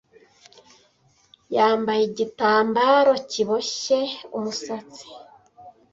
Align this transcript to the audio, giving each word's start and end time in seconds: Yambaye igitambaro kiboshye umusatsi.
Yambaye 1.55 2.01
igitambaro 2.09 3.11
kiboshye 3.31 3.99
umusatsi. 4.37 5.05